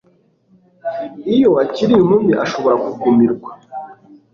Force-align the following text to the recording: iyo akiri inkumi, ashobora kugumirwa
iyo 1.33 1.49
akiri 1.63 1.93
inkumi, 1.99 2.31
ashobora 2.43 2.75
kugumirwa 2.83 3.51